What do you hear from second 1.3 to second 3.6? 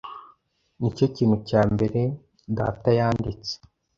cya mbere data yanditse.